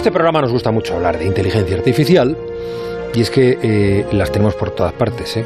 este 0.00 0.12
programa 0.12 0.40
nos 0.40 0.50
gusta 0.50 0.70
mucho 0.70 0.94
hablar 0.94 1.18
de 1.18 1.26
inteligencia 1.26 1.76
artificial. 1.76 2.34
Y 3.12 3.20
es 3.20 3.28
que 3.28 3.58
eh, 3.62 4.06
las 4.12 4.32
tenemos 4.32 4.54
por 4.54 4.70
todas 4.70 4.94
partes. 4.94 5.36
¿eh? 5.36 5.44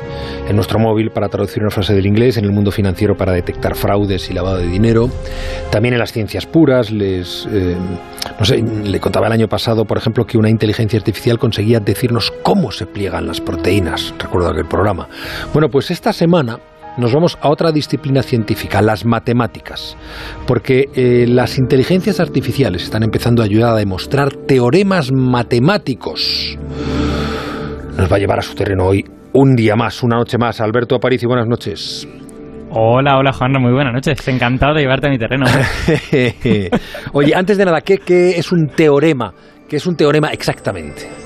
En 0.49 0.55
nuestro 0.55 0.79
móvil 0.79 1.11
para 1.11 1.29
traducir 1.29 1.61
una 1.61 1.73
frase 1.73 1.93
del 1.93 2.07
inglés, 2.07 2.37
en 2.37 2.45
el 2.45 2.53
mundo 2.53 2.71
financiero 2.71 3.17
para 3.17 3.32
detectar 3.32 3.75
fraudes 3.75 4.31
y 4.31 4.32
lavado 4.32 4.59
de 4.59 4.69
dinero, 4.69 5.11
también 5.73 5.95
en 5.95 5.99
las 5.99 6.13
ciencias 6.13 6.46
puras. 6.46 6.93
Les, 6.93 7.49
eh, 7.51 7.75
no 8.39 8.45
sé, 8.45 8.59
le 8.63 9.01
contaba 9.01 9.27
el 9.27 9.32
año 9.32 9.49
pasado, 9.49 9.87
por 9.87 9.99
ejemplo, 9.99 10.25
que 10.25 10.39
una 10.39 10.51
inteligencia 10.51 11.00
artificial 11.00 11.36
conseguía 11.36 11.81
decirnos 11.81 12.32
cómo 12.45 12.71
se 12.71 12.86
pliegan 12.86 13.27
las 13.27 13.41
proteínas. 13.41 14.14
Recuerdo 14.21 14.50
aquel 14.50 14.67
programa. 14.67 15.09
Bueno, 15.53 15.68
pues 15.68 15.91
esta 15.91 16.13
semana 16.13 16.61
nos 16.96 17.12
vamos 17.12 17.39
a 17.40 17.48
otra 17.48 17.72
disciplina 17.72 18.22
científica, 18.22 18.80
las 18.80 19.04
matemáticas, 19.04 19.96
porque 20.46 20.89
eh, 20.94 21.26
las 21.29 21.58
inteligencias 21.58 22.20
artificiales 22.20 22.84
están 22.84 23.03
empezando 23.03 23.43
a 23.43 23.46
ayudar 23.46 23.70
a 23.70 23.76
demostrar 23.76 24.32
teoremas 24.32 25.11
matemáticos. 25.12 26.57
Nos 27.96 28.11
va 28.11 28.17
a 28.17 28.18
llevar 28.18 28.39
a 28.39 28.43
su 28.43 28.54
terreno 28.54 28.86
hoy 28.86 29.04
un 29.32 29.54
día 29.54 29.76
más, 29.76 30.03
una 30.03 30.17
noche 30.17 30.39
más. 30.39 30.61
Alberto 30.61 30.94
Aparicio, 30.94 31.29
buenas 31.29 31.48
noches. 31.48 32.08
Hola, 32.70 33.19
hola 33.19 33.33
Juan, 33.33 33.53
muy 33.61 33.72
buenas 33.72 33.92
noches. 33.92 34.27
Encantado 34.27 34.75
de 34.75 34.81
llevarte 34.83 35.06
a 35.06 35.11
mi 35.11 35.19
terreno. 35.19 35.47
Oye, 37.12 37.34
antes 37.34 37.56
de 37.56 37.64
nada, 37.64 37.81
¿qué, 37.81 37.98
¿qué, 37.98 38.31
es 38.31 38.50
un 38.50 38.67
teorema? 38.67 39.33
¿Qué 39.69 39.77
es 39.77 39.86
un 39.86 39.97
teorema 39.97 40.28
exactamente? 40.28 41.23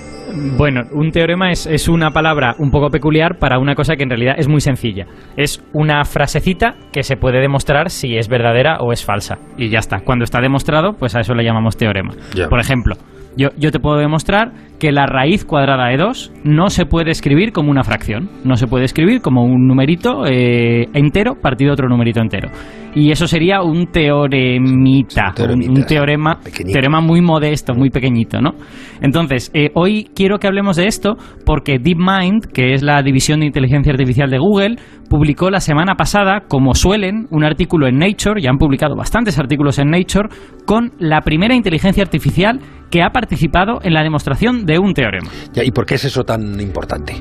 Bueno, 0.56 0.82
un 0.92 1.10
teorema 1.10 1.50
es, 1.50 1.66
es, 1.66 1.88
una 1.88 2.10
palabra 2.10 2.54
un 2.58 2.70
poco 2.70 2.90
peculiar 2.90 3.38
para 3.38 3.58
una 3.58 3.74
cosa 3.74 3.96
que 3.96 4.02
en 4.02 4.10
realidad 4.10 4.34
es 4.38 4.48
muy 4.48 4.60
sencilla. 4.60 5.06
Es 5.36 5.62
una 5.72 6.04
frasecita 6.04 6.74
que 6.92 7.02
se 7.02 7.16
puede 7.16 7.40
demostrar 7.40 7.90
si 7.90 8.16
es 8.16 8.28
verdadera 8.28 8.78
o 8.80 8.92
es 8.92 9.04
falsa. 9.04 9.38
Y 9.56 9.68
ya 9.68 9.78
está. 9.78 10.00
Cuando 10.00 10.24
está 10.24 10.40
demostrado, 10.40 10.92
pues 10.92 11.14
a 11.16 11.20
eso 11.20 11.34
le 11.34 11.44
llamamos 11.44 11.76
teorema. 11.76 12.14
Por 12.48 12.60
ejemplo, 12.60 12.96
yo, 13.36 13.50
yo 13.56 13.70
te 13.70 13.78
puedo 13.78 13.98
demostrar 13.98 14.52
que 14.78 14.92
la 14.92 15.06
raíz 15.06 15.44
cuadrada 15.44 15.88
de 15.88 15.96
2 15.96 16.32
no 16.44 16.68
se 16.68 16.86
puede 16.86 17.10
escribir 17.10 17.52
como 17.52 17.70
una 17.70 17.82
fracción. 17.82 18.28
No 18.44 18.56
se 18.56 18.66
puede 18.66 18.84
escribir 18.84 19.20
como 19.20 19.44
un 19.44 19.66
numerito 19.66 20.24
eh, 20.26 20.88
entero 20.94 21.34
partido 21.40 21.70
de 21.70 21.72
otro 21.74 21.88
numerito 21.88 22.20
entero. 22.20 22.50
Y 22.94 23.10
eso 23.10 23.26
sería 23.26 23.62
un 23.62 23.86
teoremita, 23.88 25.32
Teoremita, 25.34 25.70
un, 25.70 25.78
un 25.78 25.84
teorema, 25.84 26.40
pequeñito. 26.42 26.72
teorema 26.72 27.00
muy 27.00 27.20
modesto, 27.20 27.74
muy 27.74 27.90
pequeñito, 27.90 28.40
¿no? 28.40 28.52
Entonces, 29.00 29.50
eh, 29.54 29.70
hoy 29.74 30.10
quiero 30.14 30.38
que 30.38 30.46
hablemos 30.46 30.76
de 30.76 30.86
esto 30.86 31.16
porque 31.44 31.78
DeepMind, 31.78 32.46
que 32.52 32.72
es 32.72 32.82
la 32.82 33.02
división 33.02 33.40
de 33.40 33.46
inteligencia 33.46 33.92
artificial 33.92 34.30
de 34.30 34.38
Google, 34.38 34.76
publicó 35.08 35.50
la 35.50 35.60
semana 35.60 35.94
pasada, 35.94 36.44
como 36.48 36.74
suelen, 36.74 37.26
un 37.30 37.44
artículo 37.44 37.86
en 37.86 37.98
Nature, 37.98 38.40
ya 38.40 38.50
han 38.50 38.58
publicado 38.58 38.96
bastantes 38.96 39.38
artículos 39.38 39.78
en 39.78 39.90
Nature, 39.90 40.28
con 40.66 40.92
la 40.98 41.20
primera 41.20 41.54
inteligencia 41.54 42.02
artificial 42.02 42.60
que 42.90 43.02
ha 43.02 43.10
participado 43.10 43.80
en 43.82 43.92
la 43.92 44.02
demostración 44.02 44.64
de 44.68 44.78
un 44.78 44.92
teorema. 44.94 45.30
¿Y 45.54 45.70
por 45.72 45.84
qué 45.86 45.94
es 45.96 46.04
eso 46.04 46.22
tan 46.22 46.60
importante? 46.60 47.20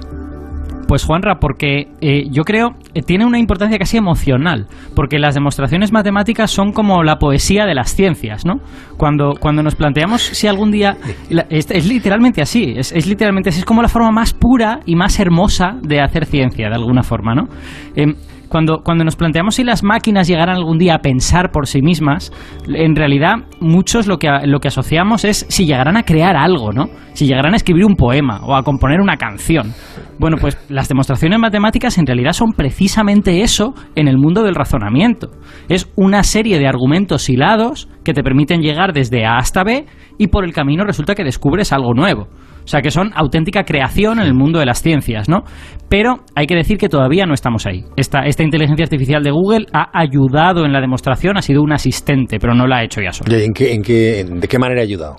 Pues 0.87 1.03
Juanra, 1.03 1.35
porque 1.41 1.89
eh, 1.99 2.29
yo 2.31 2.43
creo 2.43 2.69
eh, 2.93 3.01
tiene 3.01 3.25
una 3.25 3.37
importancia 3.39 3.77
casi 3.77 3.97
emocional, 3.97 4.67
porque 4.95 5.19
las 5.19 5.35
demostraciones 5.35 5.91
matemáticas 5.91 6.49
son 6.49 6.71
como 6.71 7.03
la 7.03 7.17
poesía 7.17 7.65
de 7.65 7.75
las 7.75 7.93
ciencias, 7.93 8.45
¿no? 8.45 8.61
Cuando, 8.95 9.33
cuando 9.37 9.63
nos 9.63 9.75
planteamos 9.75 10.21
si 10.21 10.47
algún 10.47 10.71
día... 10.71 10.95
la- 11.29 11.45
es, 11.49 11.69
es 11.71 11.85
literalmente 11.87 12.41
así, 12.41 12.73
es, 12.77 12.93
es 12.93 13.05
literalmente 13.05 13.49
así, 13.49 13.59
es 13.59 13.65
como 13.65 13.81
la 13.81 13.89
forma 13.89 14.11
más 14.11 14.33
pura 14.33 14.79
y 14.85 14.95
más 14.95 15.19
hermosa 15.19 15.75
de 15.81 15.99
hacer 15.99 16.25
ciencia, 16.25 16.69
de 16.69 16.75
alguna 16.75 17.03
forma, 17.03 17.35
¿no? 17.35 17.47
Em, 17.93 18.15
cuando, 18.49 18.79
cuando 18.83 19.03
nos 19.03 19.15
planteamos 19.15 19.55
si 19.55 19.63
las 19.63 19.83
máquinas 19.83 20.27
llegaran 20.27 20.55
algún 20.55 20.77
día 20.77 20.95
a 20.95 20.99
pensar 20.99 21.51
por 21.51 21.67
sí 21.67 21.81
mismas, 21.81 22.31
en 22.67 22.95
realidad 22.95 23.35
muchos 23.59 24.07
lo 24.07 24.17
que, 24.17 24.29
lo 24.45 24.59
que 24.59 24.67
asociamos 24.67 25.25
es 25.25 25.45
si 25.49 25.65
llegarán 25.65 25.97
a 25.97 26.03
crear 26.03 26.35
algo, 26.35 26.71
¿no? 26.71 26.85
Si 27.13 27.25
llegarán 27.25 27.53
a 27.53 27.57
escribir 27.57 27.85
un 27.85 27.95
poema 27.95 28.39
o 28.43 28.55
a 28.55 28.63
componer 28.63 29.01
una 29.01 29.17
canción. 29.17 29.73
Bueno, 30.19 30.37
pues 30.39 30.57
las 30.69 30.87
demostraciones 30.87 31.39
matemáticas 31.39 31.97
en 31.97 32.05
realidad 32.05 32.33
son 32.33 32.53
precisamente 32.53 33.41
eso 33.41 33.73
en 33.95 34.07
el 34.07 34.17
mundo 34.17 34.43
del 34.43 34.55
razonamiento. 34.55 35.29
Es 35.69 35.91
una 35.95 36.23
serie 36.23 36.59
de 36.59 36.67
argumentos 36.67 37.29
hilados 37.29 37.89
que 38.03 38.13
te 38.13 38.23
permiten 38.23 38.61
llegar 38.61 38.93
desde 38.93 39.25
A 39.25 39.37
hasta 39.37 39.63
B 39.63 39.85
y 40.17 40.27
por 40.27 40.45
el 40.45 40.53
camino 40.53 40.83
resulta 40.83 41.15
que 41.15 41.23
descubres 41.23 41.73
algo 41.73 41.93
nuevo. 41.93 42.27
O 42.67 42.69
sea 42.69 42.81
que 42.81 42.91
son 42.91 43.11
auténtica 43.15 43.63
creación 43.63 44.19
en 44.19 44.25
el 44.25 44.33
mundo 44.33 44.59
de 44.59 44.65
las 44.65 44.81
ciencias, 44.81 45.29
¿no? 45.29 45.43
Pero 45.87 46.17
hay 46.35 46.47
que 46.47 46.55
decir 46.55 46.77
que 46.77 46.89
todavía 46.89 47.25
no 47.25 47.33
estamos 47.33 47.65
ahí. 47.65 47.85
Esta, 47.95 48.25
esta 48.25 48.43
inteligencia 48.43 48.83
artificial 48.83 49.23
de 49.23 49.31
Google 49.31 49.67
ha 49.71 49.89
ayudado 49.97 50.65
en 50.65 50.73
la 50.73 50.81
demostración, 50.81 51.37
ha 51.37 51.41
sido 51.41 51.61
un 51.61 51.71
asistente, 51.71 52.39
pero 52.39 52.53
no 52.53 52.67
la 52.67 52.79
ha 52.79 52.83
hecho 52.83 52.99
ya 53.01 53.13
sola. 53.13 53.31
Ya, 53.31 53.41
¿En 53.41 53.53
qué, 53.53 53.73
en 53.73 53.81
qué, 53.81 54.19
en- 54.19 54.41
¿De 54.41 54.49
qué 54.49 54.59
manera 54.59 54.81
ha 54.81 54.83
ayudado? 54.83 55.15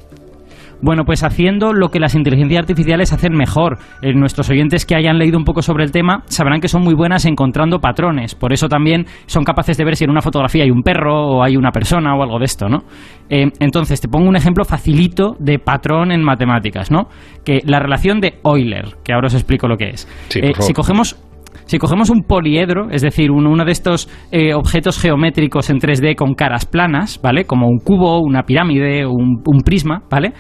Bueno, 0.81 1.05
pues 1.05 1.25
haciendo 1.25 1.72
lo 1.72 1.89
que 1.89 1.99
las 1.99 2.15
inteligencias 2.15 2.61
artificiales 2.61 3.12
hacen 3.12 3.34
mejor. 3.34 3.78
Eh, 4.00 4.12
nuestros 4.15 4.49
oyentes 4.50 4.87
que 4.87 4.94
hayan 4.94 5.19
leído 5.19 5.37
un 5.37 5.44
poco 5.44 5.61
sobre 5.62 5.84
el 5.84 5.91
tema 5.91 6.22
sabrán 6.27 6.61
que 6.61 6.69
son 6.69 6.83
muy 6.83 6.94
buenas 6.94 7.25
encontrando 7.27 7.81
patrones. 7.81 8.34
Por 8.37 8.53
eso 8.53 8.69
también 8.69 9.06
son 9.27 9.43
capaces 9.44 9.77
de 9.77 9.84
ver 9.84 9.97
si 9.97 10.05
en 10.05 10.11
una 10.11 10.21
fotografía 10.21 10.62
hay 10.65 10.71
un 10.71 10.83
perro 10.83 11.15
o 11.27 11.43
hay 11.43 11.56
una 11.56 11.72
persona 11.72 12.15
o 12.15 12.22
algo 12.22 12.39
de 12.39 12.44
esto, 12.44 12.69
¿no? 12.69 12.84
Eh, 13.28 13.50
entonces, 13.59 14.00
te 14.00 14.09
pongo 14.09 14.28
un 14.28 14.37
ejemplo 14.37 14.65
facilito 14.65 15.34
de 15.41 15.59
patrón 15.59 16.12
en 16.12 16.22
matemáticas, 16.22 16.91
¿no? 16.91 17.09
Que 17.45 17.60
la 17.65 17.81
relación 17.81 18.21
de 18.21 18.34
Euler, 18.45 18.97
que 19.05 19.12
ahora 19.12 19.27
os 19.27 19.34
explico 19.34 19.66
lo 19.69 19.77
que 19.77 19.91
es. 19.91 20.09
Sí, 20.28 20.41
Eh, 20.43 20.53
si 20.60 20.72
cogemos 20.72 21.16
si 21.65 21.77
cogemos 21.78 22.09
un 22.09 22.22
poliedro, 22.22 22.89
es 22.91 23.03
decir, 23.03 23.31
un- 23.31 23.47
uno 23.47 23.62
de 23.66 23.72
estos 23.72 24.09
eh, 24.33 24.55
objetos 24.55 24.99
geométricos 24.99 25.69
en 25.69 25.78
3D 25.78 26.15
con 26.15 26.33
caras 26.33 26.65
planas, 26.65 27.21
¿vale? 27.22 27.45
Como 27.45 27.66
un 27.69 27.78
cubo, 27.81 28.21
una 28.21 28.45
pirámide, 28.45 29.05
un, 29.05 29.43
un 29.45 29.60
prisma, 29.62 30.03
¿vale? 30.10 30.33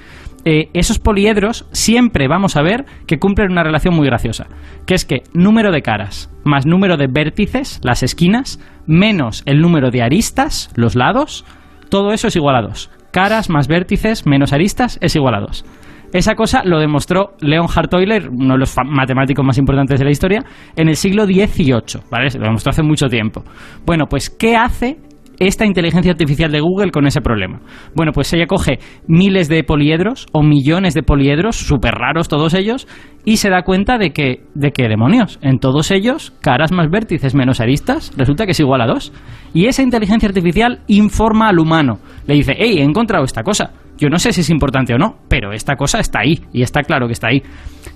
Eh, 0.44 0.70
esos 0.72 0.98
poliedros 0.98 1.66
siempre 1.72 2.28
vamos 2.28 2.56
a 2.56 2.62
ver 2.62 2.86
que 3.06 3.18
cumplen 3.18 3.52
una 3.52 3.64
relación 3.64 3.94
muy 3.94 4.06
graciosa, 4.06 4.46
que 4.86 4.94
es 4.94 5.04
que 5.04 5.22
número 5.34 5.72
de 5.72 5.82
caras 5.82 6.30
más 6.44 6.64
número 6.66 6.96
de 6.96 7.08
vértices, 7.08 7.80
las 7.82 8.02
esquinas, 8.02 8.58
menos 8.86 9.42
el 9.46 9.60
número 9.60 9.90
de 9.90 10.02
aristas, 10.02 10.70
los 10.76 10.94
lados, 10.94 11.44
todo 11.90 12.12
eso 12.12 12.28
es 12.28 12.36
igual 12.36 12.56
a 12.56 12.62
2. 12.62 12.90
Caras 13.10 13.50
más 13.50 13.68
vértices 13.68 14.26
menos 14.26 14.52
aristas 14.52 14.98
es 15.02 15.14
igual 15.16 15.34
a 15.34 15.40
2. 15.40 15.64
Esa 16.12 16.34
cosa 16.34 16.62
lo 16.64 16.78
demostró 16.78 17.34
Leonhard 17.40 17.92
Euler, 17.92 18.30
uno 18.30 18.54
de 18.54 18.60
los 18.60 18.74
matemáticos 18.82 19.44
más 19.44 19.58
importantes 19.58 19.98
de 19.98 20.06
la 20.06 20.10
historia, 20.10 20.44
en 20.74 20.88
el 20.88 20.96
siglo 20.96 21.26
XVIII, 21.26 22.02
¿vale? 22.10 22.30
Lo 22.34 22.44
demostró 22.44 22.70
hace 22.70 22.82
mucho 22.82 23.08
tiempo. 23.08 23.44
Bueno, 23.84 24.06
pues, 24.06 24.30
¿qué 24.30 24.56
hace 24.56 24.96
esta 25.38 25.66
inteligencia 25.66 26.12
artificial 26.12 26.50
de 26.50 26.60
Google 26.60 26.90
con 26.90 27.06
ese 27.06 27.20
problema? 27.20 27.60
Bueno, 27.94 28.12
pues 28.12 28.32
ella 28.32 28.46
coge 28.46 28.78
miles 29.06 29.48
de 29.48 29.64
poliedros 29.64 30.26
o 30.32 30.42
millones 30.42 30.94
de 30.94 31.02
poliedros, 31.02 31.56
súper 31.56 31.94
raros 31.94 32.28
todos 32.28 32.54
ellos, 32.54 32.86
y 33.24 33.38
se 33.38 33.50
da 33.50 33.62
cuenta 33.62 33.98
de 33.98 34.10
que, 34.10 34.44
de 34.54 34.70
que, 34.72 34.88
demonios, 34.88 35.38
en 35.42 35.58
todos 35.58 35.90
ellos, 35.90 36.32
caras 36.40 36.72
más 36.72 36.90
vértices 36.90 37.34
menos 37.34 37.60
aristas, 37.60 38.12
resulta 38.16 38.44
que 38.44 38.52
es 38.52 38.60
igual 38.60 38.80
a 38.80 38.86
2. 38.86 39.12
Y 39.54 39.66
esa 39.66 39.82
inteligencia 39.82 40.28
artificial 40.28 40.80
informa 40.86 41.48
al 41.48 41.58
humano. 41.58 41.98
Le 42.26 42.34
dice, 42.34 42.54
hey, 42.56 42.78
he 42.78 42.82
encontrado 42.82 43.24
esta 43.24 43.42
cosa. 43.42 43.72
Yo 43.98 44.08
no 44.08 44.18
sé 44.18 44.32
si 44.32 44.42
es 44.42 44.50
importante 44.50 44.94
o 44.94 44.98
no, 44.98 45.16
pero 45.28 45.52
esta 45.52 45.76
cosa 45.76 45.98
está 46.00 46.20
ahí 46.20 46.40
y 46.52 46.62
está 46.62 46.82
claro 46.82 47.06
que 47.06 47.12
está 47.12 47.28
ahí. 47.28 47.42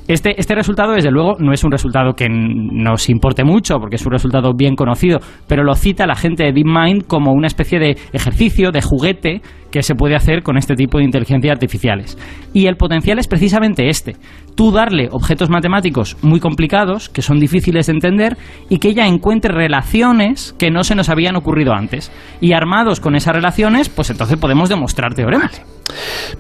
Este, 0.09 0.35
este 0.39 0.55
resultado, 0.55 0.93
desde 0.93 1.11
luego, 1.11 1.37
no 1.39 1.53
es 1.53 1.63
un 1.63 1.71
resultado 1.71 2.15
que 2.15 2.29
nos 2.29 3.09
importe 3.09 3.45
mucho, 3.45 3.79
porque 3.79 3.97
es 3.97 4.05
un 4.05 4.13
resultado 4.13 4.53
bien 4.53 4.75
conocido, 4.75 5.21
pero 5.47 5.63
lo 5.63 5.75
cita 5.75 6.07
la 6.07 6.17
gente 6.17 6.45
de 6.45 6.53
DeepMind 6.53 7.07
como 7.07 7.33
una 7.33 7.47
especie 7.47 7.79
de 7.79 7.97
ejercicio, 8.13 8.73
de 8.73 8.83
juguete 8.83 9.43
que 9.73 9.83
se 9.83 9.97
puede 9.97 10.15
hacer 10.15 10.43
con 10.45 10.57
este 10.57 10.77
tipo 10.77 10.99
de 10.99 11.05
inteligencias 11.05 11.53
artificiales. 11.53 12.17
Y 12.53 12.67
el 12.67 12.77
potencial 12.77 13.19
es 13.19 13.27
precisamente 13.27 13.89
este. 13.89 14.15
Tú 14.55 14.71
darle 14.71 15.09
objetos 15.11 15.49
matemáticos 15.51 16.17
muy 16.23 16.39
complicados, 16.39 17.09
que 17.09 17.23
son 17.23 17.41
difíciles 17.41 17.87
de 17.87 17.95
entender, 17.95 18.37
y 18.69 18.79
que 18.79 18.89
ella 18.91 19.07
encuentre 19.07 19.53
relaciones 19.53 20.55
que 20.59 20.71
no 20.71 20.85
se 20.85 20.95
nos 20.95 21.09
habían 21.09 21.37
ocurrido 21.37 21.73
antes. 21.73 22.13
Y 22.41 22.53
armados 22.53 23.01
con 23.01 23.17
esas 23.17 23.35
relaciones, 23.35 23.89
pues 23.89 24.11
entonces 24.11 24.37
podemos 24.37 24.69
demostrar 24.69 25.15
teoremas. 25.15 25.63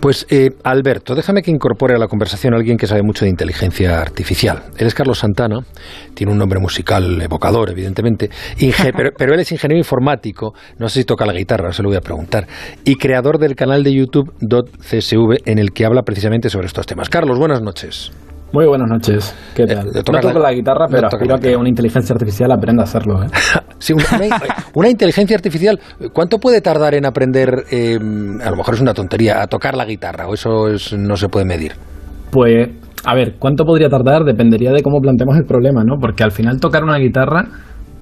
Pues 0.00 0.26
eh, 0.30 0.50
Alberto, 0.64 1.14
déjame 1.14 1.42
que 1.42 1.50
incorpore 1.50 1.94
a 1.94 1.98
la 1.98 2.06
conversación 2.06 2.54
a 2.54 2.56
alguien 2.58 2.76
que 2.76 2.86
sabe 2.86 3.02
mucho 3.02 3.24
de 3.24 3.30
inteligencia 3.30 4.00
artificial. 4.00 4.62
Él 4.78 4.86
es 4.86 4.94
Carlos 4.94 5.18
Santana, 5.18 5.58
tiene 6.14 6.32
un 6.32 6.38
nombre 6.38 6.58
musical 6.60 7.20
evocador, 7.20 7.70
evidentemente, 7.70 8.30
Inge- 8.58 8.92
pero, 8.96 9.10
pero 9.16 9.34
él 9.34 9.40
es 9.40 9.52
ingeniero 9.52 9.78
informático, 9.78 10.54
no 10.78 10.88
sé 10.88 11.00
si 11.00 11.04
toca 11.04 11.26
la 11.26 11.32
guitarra, 11.32 11.72
se 11.72 11.82
lo 11.82 11.88
voy 11.88 11.96
a 11.98 12.00
preguntar, 12.00 12.46
y 12.84 12.94
creador 12.96 13.21
del 13.22 13.54
canal 13.54 13.82
de 13.84 13.94
YouTube 13.94 14.32
.csv 14.40 15.36
en 15.44 15.58
el 15.58 15.72
que 15.72 15.84
habla 15.84 16.02
precisamente 16.02 16.48
sobre 16.50 16.66
estos 16.66 16.86
temas. 16.86 17.08
Carlos, 17.08 17.38
buenas 17.38 17.62
noches. 17.62 18.10
Muy 18.52 18.66
buenas 18.66 18.86
noches. 18.90 19.34
¿Qué 19.54 19.64
tal? 19.64 19.86
Eh, 19.88 19.90
no 19.94 20.02
tocar 20.02 20.20
toco 20.22 20.38
la- 20.38 20.50
la 20.50 20.52
guitarra, 20.52 20.86
no 20.86 20.90
pero 20.94 21.06
aspiro 21.06 21.34
a 21.36 21.38
que 21.38 21.56
una 21.56 21.68
inteligencia 21.70 22.12
artificial 22.12 22.52
aprenda 22.52 22.82
a 22.82 22.84
hacerlo. 22.84 23.22
¿eh? 23.22 23.26
Sí, 23.78 23.94
una, 23.94 24.04
una- 24.14 24.38
una 24.74 24.88
inteligencia 24.90 25.34
artificial, 25.34 25.80
¿cuánto 26.12 26.38
puede 26.38 26.60
tardar 26.60 26.94
en 26.94 27.06
aprender, 27.06 27.64
eh, 27.70 27.96
a 27.96 28.50
lo 28.50 28.56
mejor 28.56 28.74
es 28.74 28.80
una 28.80 28.92
tontería, 28.94 29.42
a 29.42 29.46
tocar 29.46 29.74
la 29.76 29.84
guitarra? 29.86 30.26
¿O 30.28 30.34
eso 30.34 30.68
es- 30.68 30.92
no 30.92 31.16
se 31.16 31.28
puede 31.28 31.46
medir? 31.46 31.72
Pues, 32.30 32.68
a 33.04 33.14
ver, 33.14 33.36
¿cuánto 33.38 33.64
podría 33.64 33.88
tardar? 33.88 34.22
Dependería 34.24 34.70
de 34.72 34.82
cómo 34.82 35.00
planteemos 35.00 35.36
el 35.38 35.44
problema, 35.46 35.82
¿no? 35.82 35.96
Porque 36.00 36.22
al 36.22 36.30
final 36.30 36.60
tocar 36.60 36.84
una 36.84 36.98
guitarra 36.98 37.44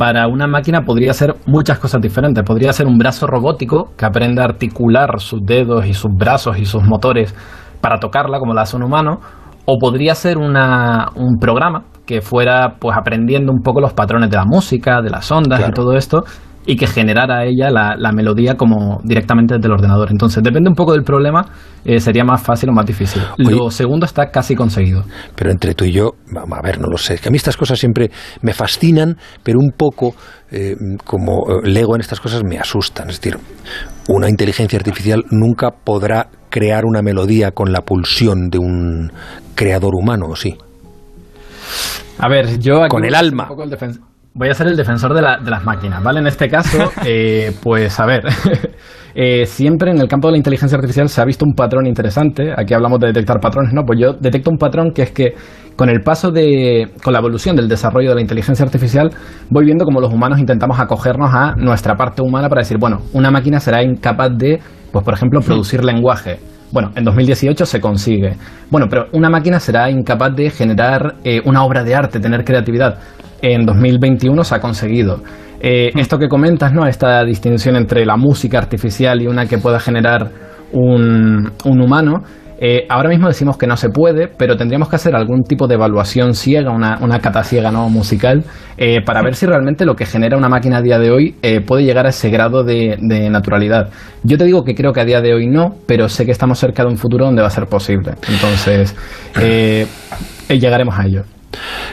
para 0.00 0.28
una 0.28 0.46
máquina 0.46 0.80
podría 0.80 1.12
ser 1.12 1.34
muchas 1.44 1.78
cosas 1.78 2.00
diferentes. 2.00 2.42
Podría 2.42 2.72
ser 2.72 2.86
un 2.86 2.96
brazo 2.96 3.26
robótico 3.26 3.92
que 3.98 4.06
aprenda 4.06 4.40
a 4.40 4.46
articular 4.46 5.20
sus 5.20 5.42
dedos 5.44 5.84
y 5.84 5.92
sus 5.92 6.10
brazos 6.16 6.58
y 6.58 6.64
sus 6.64 6.82
motores 6.82 7.34
para 7.82 7.98
tocarla 7.98 8.38
como 8.38 8.54
la 8.54 8.62
hace 8.62 8.78
un 8.78 8.84
humano, 8.84 9.20
o 9.66 9.76
podría 9.78 10.14
ser 10.14 10.38
una, 10.38 11.08
un 11.16 11.38
programa 11.38 11.84
que 12.06 12.22
fuera 12.22 12.76
pues 12.80 12.96
aprendiendo 12.96 13.52
un 13.52 13.60
poco 13.60 13.82
los 13.82 13.92
patrones 13.92 14.30
de 14.30 14.38
la 14.38 14.46
música, 14.46 15.02
de 15.02 15.10
las 15.10 15.30
ondas 15.30 15.68
y 15.68 15.70
todo 15.72 15.92
esto, 15.92 16.24
y 16.70 16.76
que 16.76 16.86
generara 16.86 17.44
ella 17.46 17.68
la, 17.68 18.12
melodía 18.12 18.54
como 18.54 19.00
directamente 19.02 19.54
desde 19.54 19.66
el 19.66 19.72
ordenador. 19.72 20.12
Entonces, 20.12 20.40
depende 20.40 20.68
un 20.68 20.76
poco 20.76 20.92
del 20.92 21.02
problema, 21.02 21.44
eh, 21.84 21.98
sería 21.98 22.22
más 22.22 22.40
fácil 22.40 22.68
o 22.68 22.72
más 22.72 22.86
difícil. 22.86 23.20
lo 23.38 23.72
segundo 23.72 24.06
está 24.06 24.30
casi 24.30 24.54
conseguido. 24.54 25.02
Pero 25.34 25.50
entre 25.50 25.74
tú 25.74 25.84
y 25.84 25.90
yo, 25.90 26.12
a 26.32 26.62
ver, 26.62 26.80
no 26.80 26.86
lo 26.86 26.96
sé. 26.96 27.18
Que 27.18 27.28
a 27.28 27.32
mí 27.32 27.36
estas 27.36 27.56
cosas 27.56 27.76
siempre 27.76 28.12
me 28.42 28.52
fascinan, 28.52 29.16
pero 29.42 29.58
un 29.58 29.72
poco, 29.76 30.14
eh, 30.52 30.76
como 31.04 31.32
eh, 31.50 31.68
lego 31.68 31.96
en 31.96 32.02
estas 32.02 32.20
cosas, 32.20 32.44
me 32.44 32.56
asustan. 32.56 33.10
Es 33.10 33.20
decir, 33.20 33.36
una 34.08 34.28
inteligencia 34.28 34.78
artificial 34.78 35.24
nunca 35.32 35.70
podrá 35.72 36.28
crear 36.50 36.84
una 36.84 37.02
melodía 37.02 37.50
con 37.50 37.72
la 37.72 37.80
pulsión 37.80 38.48
de 38.48 38.58
un 38.58 39.10
creador 39.56 39.96
humano, 39.96 40.26
¿o 40.28 40.36
sí? 40.36 40.56
A 42.18 42.28
ver, 42.28 42.60
yo 42.60 42.86
con 42.88 43.04
el 43.04 43.16
alma. 43.16 43.48
Voy 44.32 44.48
a 44.48 44.54
ser 44.54 44.68
el 44.68 44.76
defensor 44.76 45.12
de, 45.12 45.22
las 45.22 45.64
máquinas, 45.64 46.02
¿vale? 46.04 46.20
En 46.20 46.28
este 46.28 46.48
caso, 46.48 46.78
eh, 47.04 47.52
pues 47.62 47.98
a 47.98 48.06
ver, 48.06 48.22
eh, 49.14 49.44
siempre 49.44 49.90
en 49.90 50.00
el 50.00 50.06
campo 50.06 50.28
de 50.28 50.32
la 50.32 50.38
inteligencia 50.38 50.76
artificial 50.76 51.08
se 51.08 51.20
ha 51.20 51.24
visto 51.24 51.44
un 51.44 51.54
patrón 51.54 51.86
interesante. 51.86 52.52
Aquí 52.56 52.72
hablamos 52.72 53.00
de 53.00 53.08
detectar 53.08 53.40
patrones, 53.40 53.72
¿no? 53.72 53.82
Pues 53.84 53.98
yo 54.00 54.12
detecto 54.12 54.50
un 54.50 54.56
patrón 54.56 54.92
que 54.94 55.02
es 55.02 55.10
que 55.10 55.34
con 55.74 55.88
el 55.88 56.02
paso 56.02 56.30
de, 56.30 56.92
con 57.02 57.12
la 57.12 57.18
evolución 57.18 57.56
del 57.56 57.66
desarrollo 57.66 58.10
de 58.10 58.14
la 58.14 58.20
inteligencia 58.20 58.64
artificial, 58.64 59.10
voy 59.48 59.64
viendo 59.64 59.84
cómo 59.84 60.00
los 60.00 60.12
humanos 60.12 60.38
intentamos 60.38 60.78
acogernos 60.78 61.34
a 61.34 61.56
nuestra 61.56 61.96
parte 61.96 62.22
humana 62.22 62.48
para 62.48 62.60
decir, 62.60 62.78
bueno, 62.78 63.00
una 63.12 63.32
máquina 63.32 63.58
será 63.58 63.82
incapaz 63.82 64.30
de, 64.36 64.60
pues 64.92 65.04
por 65.04 65.14
ejemplo, 65.14 65.40
producir 65.40 65.84
lenguaje. 65.84 66.38
Bueno, 66.70 66.92
en 66.94 67.02
2018 67.02 67.66
se 67.66 67.80
consigue. 67.80 68.36
Bueno, 68.70 68.86
pero 68.88 69.06
una 69.12 69.28
máquina 69.28 69.58
será 69.58 69.90
incapaz 69.90 70.36
de 70.36 70.50
generar 70.50 71.16
eh, 71.24 71.40
una 71.44 71.64
obra 71.64 71.82
de 71.82 71.96
arte, 71.96 72.20
tener 72.20 72.44
creatividad 72.44 73.00
en 73.42 73.64
2021 73.64 74.44
se 74.44 74.54
ha 74.54 74.60
conseguido. 74.60 75.22
Eh, 75.60 75.90
esto 75.94 76.18
que 76.18 76.28
comentas, 76.28 76.72
¿no? 76.72 76.86
Esta 76.86 77.22
distinción 77.24 77.76
entre 77.76 78.06
la 78.06 78.16
música 78.16 78.58
artificial 78.58 79.20
y 79.20 79.26
una 79.26 79.46
que 79.46 79.58
pueda 79.58 79.78
generar 79.78 80.30
un, 80.72 81.52
humano, 81.64 82.22
eh, 82.62 82.86
ahora 82.88 83.08
mismo 83.08 83.28
decimos 83.28 83.58
que 83.58 83.66
no 83.66 83.76
se 83.76 83.90
puede, 83.90 84.28
pero 84.28 84.56
tendríamos 84.56 84.88
que 84.88 84.96
hacer 84.96 85.14
algún 85.14 85.42
tipo 85.42 85.66
de 85.66 85.74
evaluación 85.74 86.34
ciega, 86.34 86.70
una, 86.70 86.98
una 87.02 87.18
cata 87.18 87.42
ciega 87.42 87.70
¿no? 87.70 87.88
musical, 87.90 88.44
eh, 88.78 89.00
para 89.04 89.22
ver 89.22 89.34
si 89.34 89.46
realmente 89.46 89.84
lo 89.84 89.96
que 89.96 90.06
genera 90.06 90.36
una 90.36 90.48
máquina 90.48 90.78
a 90.78 90.82
día 90.82 90.98
de 90.98 91.10
hoy 91.10 91.34
puede 91.66 91.84
llegar 91.84 92.06
a 92.06 92.10
ese 92.10 92.30
grado 92.30 92.62
de, 92.62 92.96
de, 93.00 93.28
naturalidad. 93.28 93.90
Yo 94.22 94.38
te 94.38 94.44
digo 94.44 94.62
que 94.62 94.74
creo 94.74 94.92
que 94.92 95.00
a 95.00 95.04
día 95.04 95.20
de 95.20 95.34
hoy 95.34 95.46
no, 95.46 95.74
pero 95.86 96.08
sé 96.08 96.24
que 96.24 96.32
estamos 96.32 96.58
cerca 96.58 96.84
de 96.84 96.90
un 96.90 96.96
futuro 96.96 97.26
donde 97.26 97.42
va 97.42 97.48
a 97.48 97.50
ser 97.50 97.66
posible. 97.66 98.12
Entonces, 98.28 98.94
llegaremos 100.48 100.98
a 100.98 101.04
ello. 101.06 101.24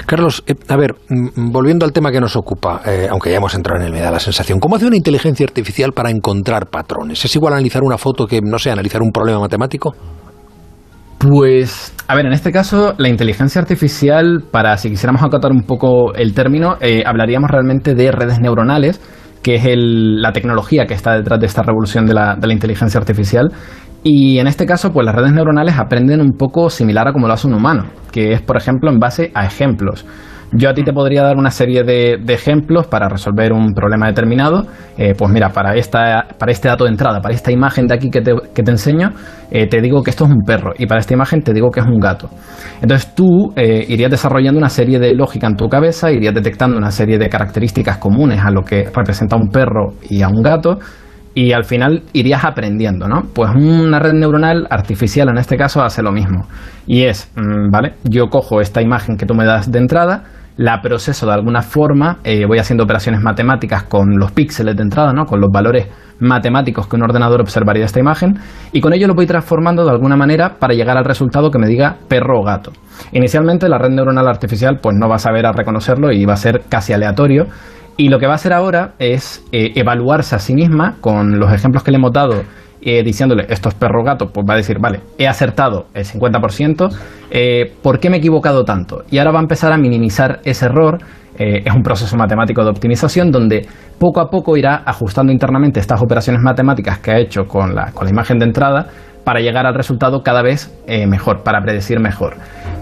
Carlos, 0.05 0.43
eh, 0.47 0.55
a 0.67 0.75
ver, 0.77 0.95
mm, 1.09 1.51
volviendo 1.51 1.85
al 1.85 1.91
tema 1.91 2.11
que 2.11 2.19
nos 2.19 2.35
ocupa, 2.35 2.81
eh, 2.85 3.07
aunque 3.09 3.31
ya 3.31 3.37
hemos 3.37 3.53
entrado 3.55 3.79
en 3.81 3.87
él, 3.87 3.93
me 3.93 4.01
da 4.01 4.11
la 4.11 4.19
sensación, 4.19 4.59
¿cómo 4.59 4.75
hace 4.75 4.85
una 4.85 4.95
inteligencia 4.95 5.45
artificial 5.45 5.91
para 5.93 6.09
encontrar 6.09 6.67
patrones? 6.67 7.23
¿Es 7.23 7.35
igual 7.35 7.53
analizar 7.53 7.83
una 7.83 7.97
foto 7.97 8.25
que, 8.27 8.39
no 8.41 8.59
sé, 8.59 8.71
analizar 8.71 9.01
un 9.01 9.11
problema 9.11 9.39
matemático? 9.39 9.95
Pues, 11.17 11.93
a 12.07 12.15
ver, 12.15 12.27
en 12.27 12.33
este 12.33 12.51
caso, 12.51 12.93
la 12.97 13.09
inteligencia 13.09 13.59
artificial, 13.59 14.43
para 14.51 14.77
si 14.77 14.89
quisiéramos 14.89 15.23
acotar 15.23 15.51
un 15.51 15.63
poco 15.63 16.13
el 16.13 16.33
término, 16.35 16.77
eh, 16.79 17.03
hablaríamos 17.05 17.49
realmente 17.49 17.95
de 17.95 18.11
redes 18.11 18.39
neuronales, 18.39 19.01
que 19.47 19.55
es 19.55 19.63
la 19.65 20.33
tecnología 20.33 20.85
que 20.85 20.93
está 20.93 21.13
detrás 21.13 21.39
de 21.39 21.45
esta 21.45 21.63
revolución 21.63 22.05
de 22.05 22.13
la, 22.13 22.35
de 22.35 22.47
la 22.47 22.51
inteligencia 22.51 22.99
artificial, 22.99 23.49
y 24.03 24.39
en 24.39 24.47
este 24.47 24.65
caso, 24.65 24.91
pues 24.91 25.05
las 25.05 25.15
redes 25.15 25.31
neuronales 25.31 25.79
aprenden 25.79 26.19
un 26.19 26.33
poco 26.33 26.69
similar 26.69 27.07
a 27.07 27.13
como 27.13 27.27
lo 27.27 27.33
hace 27.33 27.47
un 27.47 27.53
humano, 27.53 27.85
que 28.11 28.33
es, 28.33 28.41
por 28.41 28.57
ejemplo, 28.57 28.91
en 28.91 28.99
base 28.99 29.31
a 29.33 29.45
ejemplos. 29.45 30.05
Yo 30.53 30.69
a 30.69 30.73
ti 30.73 30.83
te 30.83 30.93
podría 30.93 31.23
dar 31.23 31.35
una 31.35 31.51
serie 31.51 31.83
de, 31.83 32.19
ejemplos 32.27 32.87
para 32.87 33.09
resolver 33.09 33.51
un 33.51 33.73
problema 33.73 34.07
determinado. 34.07 34.65
Eh, 34.97 35.13
pues 35.17 35.29
mira, 35.29 35.49
para, 35.49 35.75
esta, 35.75 36.25
para 36.37 36.51
este 36.51 36.69
dato 36.69 36.85
de 36.85 36.91
entrada, 36.91 37.19
para 37.19 37.33
esta 37.33 37.51
imagen 37.51 37.85
de 37.85 37.95
aquí 37.95 38.09
que 38.09 38.21
te, 38.21 38.33
que 38.53 38.63
te 38.63 38.71
enseño, 38.71 39.11
eh, 39.51 39.67
te 39.67 39.81
digo 39.81 40.01
que 40.01 40.09
esto 40.09 40.23
es 40.23 40.31
un 40.31 40.43
perro 40.45 40.73
y 40.77 40.85
para 40.87 41.01
esta 41.01 41.13
imagen 41.13 41.41
te 41.41 41.53
digo 41.53 41.69
que 41.69 41.81
es 41.81 41.85
un 41.85 41.99
gato. 41.99 42.29
Entonces 42.81 43.13
tú 43.13 43.53
eh, 43.55 43.85
irías 43.89 44.09
desarrollando 44.09 44.57
una 44.57 44.69
serie 44.69 44.99
de 44.99 45.13
lógica 45.13 45.47
en 45.47 45.55
tu 45.55 45.67
cabeza, 45.67 46.11
irías 46.11 46.33
detectando 46.33 46.77
una 46.77 46.91
serie 46.91 47.17
de 47.17 47.27
características 47.27 47.97
comunes 47.97 48.39
a 48.43 48.49
lo 48.49 48.61
que 48.61 48.89
representa 48.93 49.35
un 49.35 49.49
perro 49.49 49.95
y 50.09 50.21
a 50.21 50.29
un 50.29 50.41
gato 50.41 50.79
y 51.37 51.51
al 51.51 51.65
final 51.65 52.01
irías 52.13 52.43
aprendiendo, 52.43 53.07
¿no? 53.07 53.27
Pues 53.31 53.51
una 53.53 53.99
red 53.99 54.13
neuronal 54.13 54.65
artificial 54.71 55.29
en 55.29 55.37
este 55.37 55.55
caso 55.55 55.83
hace 55.83 56.01
lo 56.01 56.11
mismo. 56.11 56.47
Y 56.87 57.03
es, 57.03 57.31
mm, 57.35 57.69
¿vale? 57.69 57.93
Yo 58.03 58.29
cojo 58.29 58.59
esta 58.59 58.81
imagen 58.81 59.17
que 59.17 59.27
tú 59.27 59.35
me 59.35 59.45
das 59.45 59.71
de 59.71 59.77
entrada, 59.77 60.23
la 60.57 60.81
proceso 60.81 61.25
de 61.27 61.33
alguna 61.33 61.61
forma, 61.61 62.17
eh, 62.23 62.45
voy 62.47 62.57
haciendo 62.57 62.83
operaciones 62.83 63.21
matemáticas 63.21 63.83
con 63.83 64.17
los 64.17 64.31
píxeles 64.31 64.75
de 64.75 64.83
entrada, 64.83 65.13
¿no? 65.13 65.25
Con 65.25 65.39
los 65.39 65.49
valores 65.51 65.87
matemáticos 66.19 66.87
que 66.87 66.95
un 66.95 67.03
ordenador 67.03 67.41
observaría 67.41 67.85
esta 67.85 67.99
imagen, 67.99 68.39
y 68.71 68.81
con 68.81 68.91
ello 68.93 69.07
lo 69.07 69.13
voy 69.13 69.27
transformando 69.27 69.85
de 69.85 69.91
alguna 69.91 70.17
manera 70.17 70.57
para 70.59 70.73
llegar 70.73 70.97
al 70.97 71.05
resultado 71.05 71.51
que 71.51 71.59
me 71.59 71.67
diga 71.67 71.97
perro 72.07 72.39
o 72.39 72.43
gato. 72.43 72.71
Inicialmente 73.11 73.69
la 73.69 73.77
red 73.77 73.91
neuronal 73.91 74.27
artificial 74.27 74.79
pues 74.81 74.95
no 74.99 75.07
va 75.07 75.15
a 75.15 75.19
saber 75.19 75.45
a 75.45 75.51
reconocerlo 75.51 76.11
y 76.11 76.25
va 76.25 76.33
a 76.33 76.37
ser 76.37 76.63
casi 76.67 76.91
aleatorio, 76.91 77.45
y 77.95 78.09
lo 78.09 78.19
que 78.19 78.25
va 78.25 78.33
a 78.33 78.35
hacer 78.35 78.53
ahora 78.53 78.93
es 78.99 79.43
eh, 79.51 79.73
evaluarse 79.75 80.35
a 80.35 80.39
sí 80.39 80.53
misma 80.53 80.95
con 81.01 81.39
los 81.39 81.51
ejemplos 81.53 81.83
que 81.83 81.91
le 81.91 81.97
hemos 81.97 82.13
dado, 82.13 82.43
eh, 82.89 83.03
diciéndole 83.03 83.45
esto 83.49 83.69
es 83.69 83.75
perro 83.75 84.03
gato, 84.03 84.31
pues 84.31 84.45
va 84.49 84.53
a 84.53 84.57
decir, 84.57 84.77
vale, 84.79 85.01
he 85.17 85.27
acertado 85.27 85.87
el 85.93 86.05
50%, 86.05 86.89
eh, 87.29 87.73
¿por 87.81 87.99
qué 87.99 88.09
me 88.09 88.17
he 88.17 88.19
equivocado 88.19 88.63
tanto? 88.63 89.03
Y 89.11 89.17
ahora 89.17 89.31
va 89.31 89.39
a 89.39 89.41
empezar 89.41 89.71
a 89.71 89.77
minimizar 89.77 90.39
ese 90.43 90.65
error. 90.65 90.99
es 91.37 91.71
un 91.71 91.83
proceso 91.83 92.17
matemático 92.17 92.63
de 92.63 92.71
optimización 92.71 93.29
donde 93.29 93.67
poco 93.99 94.21
a 94.21 94.27
poco 94.27 94.57
irá 94.57 94.81
ajustando 94.83 95.31
internamente 95.31 95.79
estas 95.79 96.01
operaciones 96.01 96.41
matemáticas 96.41 96.97
que 96.97 97.11
ha 97.11 97.19
hecho 97.19 97.45
con 97.45 97.75
la, 97.75 97.91
con 97.91 98.05
la 98.05 98.09
imagen 98.09 98.39
de 98.39 98.45
entrada 98.45 98.87
para 99.23 99.39
llegar 99.39 99.67
al 99.67 99.75
resultado 99.75 100.23
cada 100.23 100.41
vez 100.41 100.73
mejor, 100.87 101.43
para 101.43 101.61
predecir 101.61 101.99
mejor. 101.99 102.37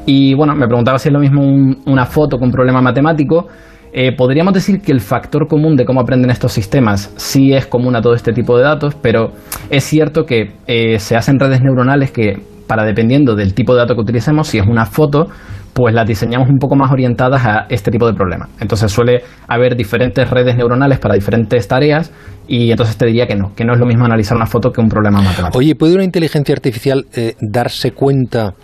Y 0.05 0.35
bueno, 0.35 0.55
me 0.55 0.67
preguntaba 0.67 0.99
si 0.99 1.09
es 1.09 1.13
lo 1.13 1.19
mismo 1.19 1.41
una 1.85 2.05
foto 2.05 2.37
con 2.37 2.51
problema 2.51 2.81
matemático. 2.81 3.47
Eh, 3.97 4.11
podríamos 4.11 4.53
decir 4.53 4.81
que 4.81 4.91
el 4.91 4.99
factor 4.99 5.47
común 5.47 5.77
de 5.77 5.85
cómo 5.85 6.01
aprenden 6.01 6.29
estos 6.29 6.51
sistemas 6.51 7.13
sí 7.15 7.53
es 7.53 7.65
común 7.65 7.95
a 7.95 8.01
todo 8.01 8.13
este 8.13 8.33
tipo 8.33 8.57
de 8.57 8.63
datos, 8.63 8.93
pero 8.93 9.31
es 9.69 9.85
cierto 9.85 10.25
que 10.25 10.51
eh, 10.67 10.99
se 10.99 11.15
hacen 11.15 11.39
redes 11.39 11.61
neuronales 11.61 12.11
que, 12.11 12.37
para 12.67 12.83
dependiendo 12.83 13.35
del 13.35 13.53
tipo 13.53 13.73
de 13.73 13.79
dato 13.79 13.95
que 13.95 14.01
utilicemos, 14.01 14.49
si 14.49 14.57
es 14.57 14.67
una 14.67 14.85
foto, 14.85 15.27
pues 15.71 15.95
las 15.95 16.05
diseñamos 16.05 16.49
un 16.49 16.57
poco 16.57 16.75
más 16.75 16.91
orientadas 16.91 17.45
a 17.45 17.67
este 17.69 17.89
tipo 17.89 18.05
de 18.05 18.13
problema. 18.13 18.49
Entonces 18.59 18.91
suele 18.91 19.23
haber 19.47 19.77
diferentes 19.77 20.29
redes 20.29 20.57
neuronales 20.57 20.99
para 20.99 21.15
diferentes 21.15 21.65
tareas 21.65 22.11
y 22.49 22.71
entonces 22.71 22.97
te 22.97 23.05
diría 23.05 23.27
que 23.27 23.37
no, 23.37 23.55
que 23.55 23.63
no 23.63 23.71
es 23.71 23.79
lo 23.79 23.85
mismo 23.85 24.03
analizar 24.03 24.35
una 24.35 24.45
foto 24.45 24.73
que 24.73 24.81
un 24.81 24.89
problema 24.89 25.21
matemático. 25.21 25.57
Oye, 25.57 25.73
¿puede 25.73 25.95
una 25.95 26.03
inteligencia 26.03 26.51
artificial 26.51 27.05
eh, 27.15 27.35
darse 27.39 27.91
cuenta 27.91 28.55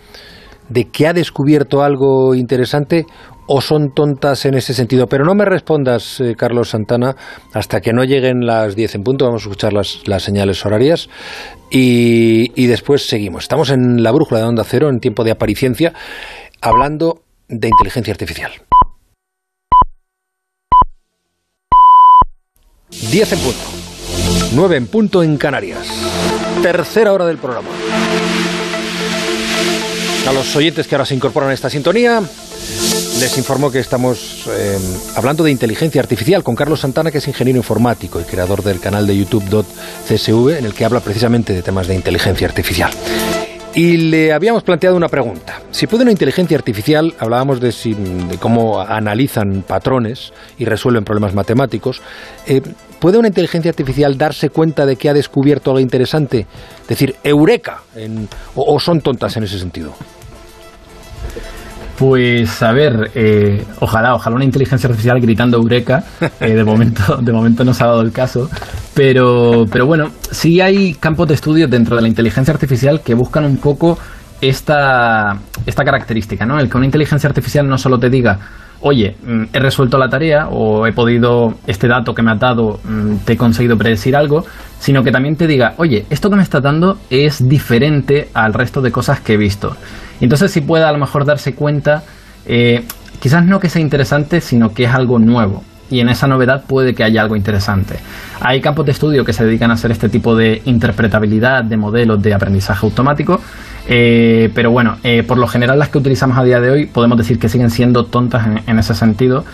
de 0.68 0.84
que 0.84 1.06
ha 1.06 1.12
descubierto 1.12 1.82
algo 1.82 2.34
interesante 2.34 3.04
o 3.46 3.60
son 3.60 3.90
tontas 3.90 4.44
en 4.44 4.54
ese 4.54 4.74
sentido. 4.74 5.06
Pero 5.06 5.24
no 5.24 5.34
me 5.34 5.44
respondas, 5.44 6.20
eh, 6.20 6.34
Carlos 6.36 6.70
Santana, 6.70 7.16
hasta 7.52 7.80
que 7.80 7.92
no 7.92 8.04
lleguen 8.04 8.46
las 8.46 8.76
10 8.76 8.96
en 8.96 9.02
punto. 9.02 9.24
Vamos 9.24 9.42
a 9.42 9.44
escuchar 9.44 9.72
las, 9.72 10.02
señales 10.22 10.64
horarias 10.64 11.08
y, 11.70 12.52
y, 12.54 12.66
después 12.66 13.06
seguimos. 13.06 13.44
Estamos 13.44 13.70
en 13.70 14.02
la 14.02 14.12
brújula 14.12 14.40
de 14.40 14.46
Onda 14.46 14.64
Cero, 14.64 14.88
en 14.88 15.00
tiempo 15.00 15.24
de 15.24 15.32
apariciencia, 15.32 15.92
hablando 16.60 17.22
de 17.48 17.68
inteligencia 17.68 18.12
artificial. 18.12 18.52
10 23.10 23.32
en 23.32 23.38
punto. 23.38 23.58
9 24.54 24.76
en 24.76 24.86
punto 24.86 25.22
en 25.22 25.36
Canarias. 25.36 25.86
Tercera 26.62 27.12
hora 27.12 27.26
del 27.26 27.38
programa. 27.38 27.68
A 30.28 30.32
los 30.32 30.54
oyentes 30.54 30.86
que 30.86 30.94
ahora 30.94 31.04
se 31.04 31.14
incorporan 31.14 31.50
a 31.50 31.52
esta 31.52 31.68
sintonía, 31.68 32.22
les 33.22 33.38
informo 33.38 33.70
que 33.70 33.78
estamos 33.78 34.48
eh, 34.50 34.76
hablando 35.14 35.44
de 35.44 35.52
inteligencia 35.52 36.00
artificial 36.00 36.42
con 36.42 36.56
Carlos 36.56 36.80
Santana, 36.80 37.12
que 37.12 37.18
es 37.18 37.28
ingeniero 37.28 37.56
informático 37.56 38.20
y 38.20 38.24
creador 38.24 38.64
del 38.64 38.80
canal 38.80 39.06
de 39.06 39.16
YouTube.csv, 39.16 40.58
en 40.58 40.64
el 40.64 40.74
que 40.74 40.84
habla 40.84 40.98
precisamente 40.98 41.52
de 41.52 41.62
temas 41.62 41.86
de 41.86 41.94
inteligencia 41.94 42.48
artificial. 42.48 42.90
Y 43.76 43.96
le 43.96 44.32
habíamos 44.32 44.64
planteado 44.64 44.96
una 44.96 45.06
pregunta. 45.06 45.62
Si 45.70 45.86
puede 45.86 46.02
una 46.02 46.10
inteligencia 46.10 46.56
artificial, 46.56 47.14
hablábamos 47.20 47.60
de, 47.60 47.72
cómo 48.40 48.80
analizan 48.80 49.62
patrones 49.68 50.32
y 50.58 50.64
resuelven 50.64 51.04
problemas 51.04 51.32
matemáticos, 51.32 52.02
eh, 52.48 52.60
¿puede 52.98 53.18
una 53.18 53.28
inteligencia 53.28 53.70
artificial 53.70 54.18
darse 54.18 54.50
cuenta 54.50 54.84
de 54.84 54.96
que 54.96 55.08
ha 55.08 55.14
descubierto 55.14 55.70
algo 55.70 55.78
interesante? 55.80 56.48
Decir, 56.88 57.14
eureka, 57.22 57.82
o 58.56 58.80
son 58.80 59.00
tontas 59.00 59.36
en 59.36 59.44
ese 59.44 59.60
sentido. 59.60 59.94
Pues 62.02 62.60
a 62.64 62.72
ver, 62.72 63.12
eh, 63.14 63.64
ojalá, 63.78 64.16
ojalá 64.16 64.34
una 64.34 64.44
inteligencia 64.44 64.88
artificial 64.88 65.20
gritando 65.20 65.56
Eureka. 65.56 66.02
Eh, 66.40 66.54
de 66.56 66.64
momento, 66.64 67.18
de 67.22 67.32
momento 67.32 67.64
no 67.64 67.72
se 67.72 67.84
ha 67.84 67.86
dado 67.86 68.00
el 68.00 68.10
caso. 68.10 68.50
Pero, 68.92 69.66
pero 69.70 69.86
bueno, 69.86 70.10
sí 70.32 70.60
hay 70.60 70.94
campos 70.94 71.28
de 71.28 71.34
estudio 71.34 71.68
dentro 71.68 71.94
de 71.94 72.02
la 72.02 72.08
inteligencia 72.08 72.52
artificial 72.52 73.02
que 73.02 73.14
buscan 73.14 73.44
un 73.44 73.58
poco 73.58 73.96
esta, 74.40 75.38
esta 75.64 75.84
característica, 75.84 76.44
¿no? 76.44 76.58
El 76.58 76.68
que 76.68 76.76
una 76.76 76.86
inteligencia 76.86 77.28
artificial 77.28 77.68
no 77.68 77.78
solo 77.78 77.98
te 77.98 78.10
diga, 78.10 78.40
oye, 78.80 79.16
mm, 79.24 79.44
he 79.52 79.60
resuelto 79.60 79.96
la 79.96 80.08
tarea 80.08 80.48
o 80.50 80.84
he 80.88 80.92
podido, 80.92 81.54
este 81.68 81.86
dato 81.86 82.14
que 82.14 82.22
me 82.22 82.32
ha 82.32 82.34
dado, 82.34 82.80
mm, 82.82 83.18
te 83.24 83.34
he 83.34 83.36
conseguido 83.36 83.76
predecir 83.76 84.16
algo, 84.16 84.44
sino 84.80 85.04
que 85.04 85.12
también 85.12 85.36
te 85.36 85.46
diga, 85.46 85.74
oye, 85.76 86.04
esto 86.10 86.28
que 86.28 86.36
me 86.36 86.42
está 86.42 86.60
dando 86.60 86.98
es 87.10 87.48
diferente 87.48 88.28
al 88.34 88.52
resto 88.52 88.80
de 88.80 88.90
cosas 88.90 89.20
que 89.20 89.34
he 89.34 89.36
visto. 89.36 89.76
Entonces 90.22 90.52
si 90.52 90.60
pueda 90.60 90.88
a 90.88 90.92
lo 90.92 90.98
mejor 90.98 91.24
darse 91.24 91.54
cuenta, 91.54 92.04
eh, 92.46 92.84
quizás 93.20 93.44
no 93.44 93.58
que 93.58 93.68
sea 93.68 93.82
interesante, 93.82 94.40
sino 94.40 94.72
que 94.72 94.84
es 94.84 94.90
algo 94.94 95.18
nuevo. 95.18 95.64
Y 95.90 96.00
en 96.00 96.08
esa 96.08 96.26
novedad 96.26 96.64
puede 96.66 96.94
que 96.94 97.04
haya 97.04 97.20
algo 97.20 97.36
interesante. 97.36 97.96
Hay 98.40 98.62
campos 98.62 98.86
de 98.86 98.92
estudio 98.92 99.24
que 99.24 99.34
se 99.34 99.44
dedican 99.44 99.70
a 99.70 99.74
hacer 99.74 99.90
este 99.90 100.08
tipo 100.08 100.34
de 100.34 100.62
interpretabilidad 100.64 101.64
de 101.64 101.76
modelos 101.76 102.22
de 102.22 102.32
aprendizaje 102.32 102.86
automático 102.86 103.40
eh, 103.88 104.48
pero 104.54 104.70
bueno, 104.70 104.96
eh, 105.02 105.24
por 105.24 105.38
lo 105.38 105.48
general 105.48 105.76
las 105.76 105.88
que 105.88 105.98
utilizamos 105.98 106.38
a 106.38 106.44
día 106.44 106.60
de 106.60 106.70
hoy 106.70 106.86
podemos 106.86 107.18
decir 107.18 107.40
que 107.40 107.48
siguen 107.48 107.68
siendo 107.68 108.04
tontas 108.04 108.46
en, 108.64 108.78
ese 108.78 108.94
sentido, 108.94 109.44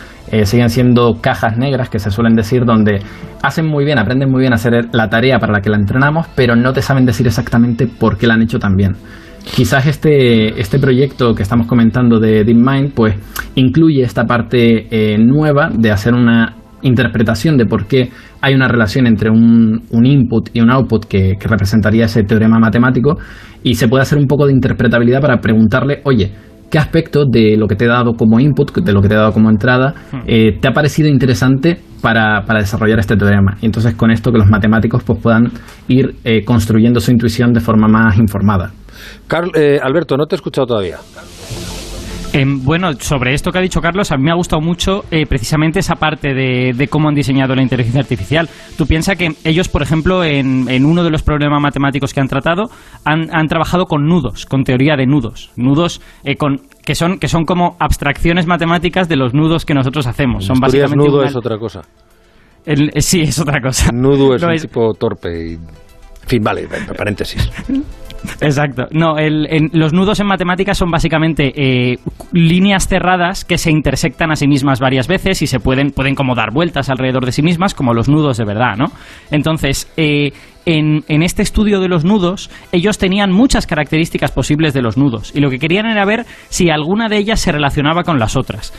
siguen 0.45 0.69
siendo 0.69 1.23
cajas 1.23 1.57
negras 1.57 1.89
que 1.89 1.99
se 1.99 2.11
suelen 2.11 2.35
decir 2.35 2.67
donde 2.67 3.01
hacen 3.43 3.67
muy 3.67 3.87
bien, 3.87 3.99
aprenden 3.99 4.31
muy 4.31 4.41
bien 4.41 4.53
a 4.53 4.57
hacer 4.57 4.91
la 4.93 5.09
tarea 5.09 5.39
para 5.39 5.55
la 5.55 5.61
que 5.63 5.71
la 5.71 5.79
entrenamos, 5.79 6.27
pero 6.35 6.55
no 6.55 6.75
te 6.75 6.83
saben 6.83 7.07
decir 7.07 7.27
exactamente 7.27 7.87
por 7.87 8.19
qué 8.19 8.27
la 8.27 8.35
han 8.35 8.43
hecho 8.43 8.59
tan 8.59 8.77
bien. 8.77 8.97
Quizás 9.55 9.87
este, 9.87 10.61
este 10.61 10.79
proyecto 10.79 11.35
que 11.35 11.43
estamos 11.43 11.67
comentando 11.67 12.21
de 12.21 12.45
DeepMind 12.45 12.93
pues 12.95 13.17
incluye 13.57 14.03
esta 14.03 14.25
parte 14.25 15.17
nueva 15.19 15.71
de 15.73 15.91
hacer 15.91 16.15
una 16.15 16.55
interpretación 16.83 17.57
de 17.57 17.67
por 17.67 17.87
qué 17.87 18.11
hay 18.41 18.55
una 18.55 18.69
relación 18.69 19.07
entre 19.07 19.31
un, 19.31 19.83
input 20.05 20.51
y 20.53 20.61
un 20.61 20.71
output 20.71 21.07
que, 21.07 21.37
representaría 21.41 22.05
ese 22.05 22.23
teorema 22.23 22.59
matemático 22.59 23.19
y 23.63 23.75
se 23.75 23.89
puede 23.89 24.03
hacer 24.03 24.19
un 24.19 24.27
poco 24.27 24.47
de 24.47 24.53
interpretabilidad 24.53 25.21
para 25.21 25.41
preguntarle, 25.41 26.01
oye, 26.05 26.33
¿qué 26.71 26.79
aspecto 26.79 27.25
de 27.25 27.57
lo 27.57 27.67
que 27.67 27.75
te 27.75 27.87
he 27.87 27.89
dado 27.89 28.13
como 28.15 28.39
input, 28.39 28.73
de 28.79 28.93
lo 28.93 29.01
que 29.03 29.09
te 29.09 29.15
he 29.15 29.17
dado 29.17 29.33
como 29.33 29.51
entrada, 29.51 29.95
hmm. 30.13 30.17
eh, 30.27 30.59
te 30.61 30.69
ha 30.69 30.73
parecido 30.73 31.09
interesante 31.09 31.79
para, 32.01 32.43
desarrollar 32.59 32.99
este 32.99 33.17
teorema? 33.17 33.57
Y 33.61 33.67
entonces 33.67 33.95
con 33.95 34.11
esto 34.11 34.33
que 34.33 34.39
los 34.39 34.49
matemáticos 34.49 35.03
pues, 35.05 35.19
puedan 35.21 35.53
ir 35.89 36.17
eh, 36.25 36.45
construyendo 36.45 37.01
su 37.01 37.11
intuición 37.11 37.53
de 37.53 37.61
forma 37.61 37.89
más 37.89 38.19
informada. 38.19 38.73
Carl, 39.27 39.51
eh, 39.55 39.79
Alberto, 39.83 40.17
no 40.17 40.27
te 40.27 40.35
he 40.35 40.37
escuchado 40.37 40.67
todavía. 40.67 40.97
Em, 42.33 42.63
bueno, 42.63 42.93
sobre 42.95 43.33
esto 43.33 43.51
que 43.51 43.59
ha 43.59 43.63
dicho 43.63 43.81
Carlos, 43.81 44.13
a 44.13 44.17
mí 44.17 44.25
me 44.25 44.31
ha 44.31 44.35
gustado 44.35 44.61
mucho 44.61 45.05
eh, 45.11 45.25
precisamente 45.27 45.79
esa 45.79 45.95
parte 45.95 46.35
de, 46.35 46.89
cómo 46.89 47.09
han 47.09 47.15
diseñado 47.15 47.55
la 47.55 47.63
inteligencia 47.63 48.01
artificial. 48.01 48.49
Tú 48.77 48.87
piensas 48.87 49.17
que 49.17 49.33
ellos, 49.45 49.69
por 49.69 49.83
ejemplo, 49.83 50.23
en, 50.23 50.85
uno 50.85 51.03
de 51.03 51.11
los 51.11 51.23
problemas 51.23 51.61
matemáticos 51.61 52.13
que 52.13 52.21
han 52.21 52.29
tratado, 52.29 52.71
han, 53.05 53.47
trabajado 53.49 53.87
con 53.87 54.07
nudos, 54.07 54.45
con 54.45 54.63
teoría 54.63 54.97
de 54.97 55.07
nudos. 55.07 55.51
Nudos 55.57 56.03
eh, 56.23 56.37
con, 56.37 56.61
que, 56.85 56.95
son, 56.95 57.19
que 57.19 57.29
son 57.29 57.45
como 57.45 57.77
abstracciones 57.81 58.47
matemáticas 58.47 59.09
de 59.09 59.17
los 59.17 59.33
nudos 59.33 59.65
que 59.65 59.75
nosotros 59.75 60.07
hacemos. 60.07 60.45
Son 60.45 60.61
básicamente 60.61 60.97
nudo 60.97 61.25
es 61.25 61.35
otra 61.35 61.59
cosa. 61.59 61.81
Eh, 62.67 63.01
sí, 63.01 63.23
es 63.23 63.39
otra 63.39 63.61
cosa. 63.63 63.91
Nudo 63.93 64.35
es 64.35 64.43
un 64.43 64.57
tipo 64.57 64.93
torpe. 64.95 65.31
Y... 65.31 65.53
En 65.55 66.29
fin, 66.29 66.43
vale, 66.43 66.69
paréntesis. 66.97 67.51
Exacto. 68.41 68.89
No, 68.91 69.17
los 69.73 69.93
nudos 69.93 70.21
en 70.21 70.27
matemáticas 70.27 70.79
son 70.79 70.91
básicamente 70.91 71.53
eh, 71.55 71.99
líneas 72.33 72.89
cerradas 72.89 73.45
que 73.45 73.59
se 73.59 73.71
intersectan 73.71 74.31
a 74.31 74.37
sí 74.37 74.47
mismas 74.47 74.81
varias 74.81 75.09
veces 75.09 75.43
y 75.43 75.47
se 75.47 75.61
pueden, 75.61 75.91
pueden 75.91 76.15
como 76.15 76.35
dar 76.35 76.53
vueltas 76.53 76.89
alrededor 76.91 77.25
de 77.25 77.33
sí 77.33 77.43
mismas, 77.43 77.75
como 77.75 77.95
los 77.95 78.09
nudos 78.09 78.37
de 78.37 78.45
verdad, 78.45 78.77
¿no? 78.77 78.87
Entonces, 79.31 79.91
eh, 79.97 80.33
en, 80.67 81.23
este 81.23 81.43
estudio 81.43 81.81
de 81.81 81.89
los 81.89 82.05
nudos, 82.05 82.51
ellos 82.73 82.99
tenían 82.99 83.33
muchas 83.33 83.67
características 83.67 84.33
posibles 84.33 84.75
de 84.75 84.83
los 84.83 84.99
nudos 84.99 85.33
y 85.35 85.41
lo 85.41 85.49
que 85.49 85.59
querían 85.59 85.87
era 85.87 86.05
ver 86.05 86.27
si 86.51 86.69
alguna 86.69 87.09
de 87.09 87.17
ellas 87.17 87.41
se 87.41 87.53
relacionaba 87.53 88.03
con 88.03 88.19
las 88.19 88.37
otras. 88.37 88.75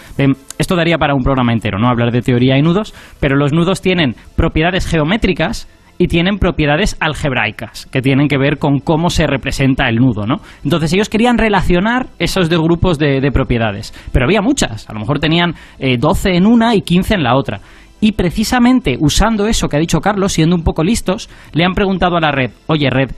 Esto 0.60 0.76
daría 0.76 1.00
para 1.00 1.16
un 1.16 1.24
programa 1.24 1.52
entero, 1.52 1.80
¿no? 1.80 1.88
Hablar 1.88 2.12
de 2.12 2.22
teoría 2.22 2.58
y 2.58 2.62
nudos, 2.62 2.94
pero 3.20 3.36
los 3.36 3.54
nudos 3.54 3.82
tienen 3.82 4.16
propiedades 4.36 4.86
geométricas 4.86 5.68
y 6.02 6.08
tienen 6.08 6.40
propiedades 6.40 6.96
algebraicas 7.02 7.86
que 7.88 8.02
tienen 8.02 8.30
que 8.30 8.38
ver 8.38 8.58
con 8.58 8.80
cómo 8.80 9.10
se 9.10 9.28
representa 9.28 9.90
el 9.90 9.98
nudo, 9.98 10.26
¿no? 10.26 10.38
Entonces 10.64 10.94
ellos 10.94 11.10
querían 11.10 11.38
relacionar 11.38 12.08
esos 12.18 12.50
dos 12.50 12.62
grupos 12.62 12.98
de, 12.98 13.30
propiedades, 13.34 13.94
pero 14.14 14.26
había 14.26 14.42
muchas, 14.42 14.90
a 14.90 14.94
lo 14.94 15.02
mejor 15.02 15.20
tenían 15.20 15.56
12 15.78 16.30
eh, 16.30 16.38
en 16.38 16.46
una 16.46 16.74
y 16.74 16.82
15 16.82 17.16
en 17.16 17.24
la 17.24 17.36
otra. 17.36 17.60
Y 18.00 18.14
precisamente 18.14 18.96
usando 18.98 19.46
eso 19.46 19.68
que 19.68 19.76
ha 19.76 19.80
dicho 19.80 20.00
Carlos, 20.00 20.32
siendo 20.32 20.56
un 20.56 20.64
poco 20.64 20.86
listos, 20.86 21.30
le 21.52 21.66
han 21.66 21.74
preguntado 21.74 22.16
a 22.16 22.22
la 22.22 22.32
red, 22.32 22.52
oye 22.68 22.90
red, 22.90 23.12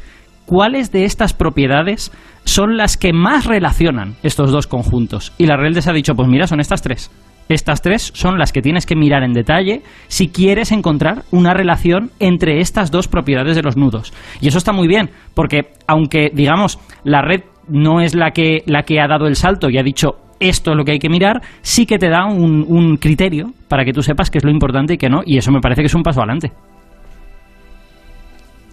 ¿cuáles 0.47 0.91
de 0.91 1.05
estas 1.05 1.33
propiedades 1.33 2.11
son 2.45 2.77
las 2.77 2.97
que 2.97 3.13
más 3.13 3.45
relacionan 3.45 4.15
estos 4.23 4.51
dos 4.51 4.65
conjuntos? 4.65 5.33
Y 5.37 5.45
la 5.45 5.55
red 5.55 5.75
les 5.75 5.87
ha 5.87 5.93
dicho, 5.93 6.15
pues 6.15 6.27
mira, 6.27 6.47
son 6.47 6.59
estas 6.59 6.81
tres. 6.81 7.11
Estas 7.51 7.81
tres 7.81 8.11
son 8.13 8.39
las 8.39 8.53
que 8.53 8.61
tienes 8.61 8.85
que 8.85 8.95
mirar 8.95 9.23
en 9.23 9.33
detalle 9.33 9.81
si 10.07 10.29
quieres 10.29 10.71
encontrar 10.71 11.23
una 11.31 11.53
relación 11.53 12.11
entre 12.19 12.61
estas 12.61 12.91
dos 12.91 13.09
propiedades 13.09 13.57
de 13.57 13.61
los 13.61 13.75
nudos. 13.75 14.13
Y 14.39 14.47
eso 14.47 14.57
está 14.57 14.71
muy 14.71 14.87
bien, 14.87 15.09
porque 15.33 15.73
aunque, 15.85 16.31
digamos, 16.33 16.79
la 17.03 17.21
red 17.21 17.41
no 17.67 17.99
es 17.99 18.15
la 18.15 18.31
que, 18.31 18.63
la 18.67 18.83
que 18.83 19.01
ha 19.01 19.07
dado 19.07 19.27
el 19.27 19.35
salto 19.35 19.69
y 19.69 19.77
ha 19.77 19.83
dicho 19.83 20.15
esto 20.39 20.71
es 20.71 20.77
lo 20.77 20.85
que 20.85 20.93
hay 20.93 20.99
que 20.99 21.09
mirar, 21.09 21.41
sí 21.61 21.85
que 21.85 21.97
te 21.97 22.07
da 22.07 22.25
un, 22.25 22.95
criterio 22.97 23.51
para 23.67 23.83
que 23.83 23.91
tú 23.91 24.01
sepas 24.01 24.31
qué 24.31 24.37
es 24.37 24.45
lo 24.45 24.49
importante 24.49 24.93
y 24.93 24.97
qué 24.97 25.09
no, 25.09 25.21
y 25.25 25.37
eso 25.37 25.51
me 25.51 25.59
parece 25.59 25.81
que 25.81 25.87
es 25.87 25.93
un 25.93 26.03
paso 26.03 26.21
adelante. 26.21 26.53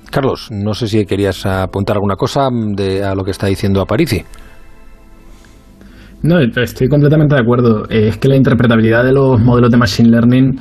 Carlos, 0.09 0.51
no 0.53 0.73
sé 0.73 0.87
si 0.87 1.05
querías 1.05 1.45
apuntar 1.45 1.97
alguna 1.97 2.15
cosa 2.15 2.49
de, 2.53 3.05
a 3.05 3.15
lo 3.15 3.25
que 3.25 3.33
está 3.33 3.49
diciendo 3.49 3.83
Aparici. 3.83 4.25
No, 6.23 6.41
estoy 6.41 6.89
completamente 6.89 7.35
de 7.35 7.41
acuerdo. 7.41 7.85
Eh, 7.89 8.09
es 8.09 8.19
que 8.19 8.29
la 8.29 8.37
interpretabilidad 8.37 9.05
de 9.05 9.13
los 9.13 9.41
modelos 9.41 9.71
de 9.71 9.77
Machine 9.77 10.11
Learning 10.11 10.59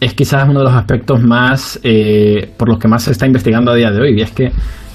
es 0.00 0.14
quizás 0.14 0.48
uno 0.48 0.60
de 0.60 0.64
los 0.64 0.74
aspectos 0.74 1.22
más 1.22 1.80
eh, 1.82 2.52
por 2.56 2.68
los 2.68 2.78
que 2.78 2.88
más 2.88 3.04
se 3.04 3.12
está 3.12 3.26
investigando 3.26 3.70
a 3.70 3.74
día 3.74 3.90
de 3.90 4.00
hoy. 4.00 4.18
Y 4.18 4.22
es 4.22 4.30
que 4.32 4.50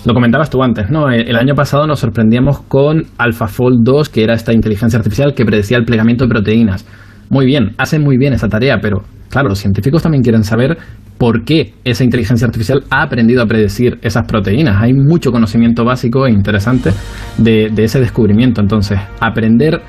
lo 0.05 0.13
comentabas 0.13 0.49
tú 0.51 0.61
antes, 0.61 0.89
¿no? 0.91 1.11
Eh, 1.11 1.25
el 1.27 1.35
año 1.35 1.55
pasado 1.55 1.87
nos 1.87 1.99
sorprendíamos 1.99 2.61
con 2.61 3.03
AlphaFold 3.17 3.83
2, 3.83 4.09
que 4.09 4.23
era 4.23 4.35
esta 4.35 4.53
inteligencia 4.53 4.97
artificial 4.97 5.33
que 5.33 5.43
predecía 5.43 5.77
el 5.77 5.85
plegamiento 5.85 6.25
de 6.25 6.29
proteínas. 6.29 6.85
Muy 7.29 7.45
bien, 7.45 7.71
hacen 7.77 8.03
muy 8.03 8.17
bien 8.17 8.33
esa 8.33 8.47
tarea, 8.47 8.77
pero 8.81 9.03
claro, 9.29 9.49
los 9.49 9.59
científicos 9.59 10.03
también 10.03 10.23
quieren 10.23 10.43
saber 10.43 10.77
por 11.17 11.43
qué 11.45 11.73
esa 11.83 12.03
inteligencia 12.03 12.45
artificial 12.45 12.83
ha 12.89 13.03
aprendido 13.03 13.41
a 13.41 13.45
predecir 13.45 13.97
esas 14.01 14.25
proteínas. 14.27 14.81
Hay 14.81 14.93
mucho 14.93 15.31
conocimiento 15.31 15.83
básico 15.85 16.27
e 16.27 16.31
interesante 16.31 16.91
de, 17.37 17.71
ese 17.77 17.99
descubrimiento. 17.99 18.61
Entonces, 18.61 18.99
aprender 19.19 19.81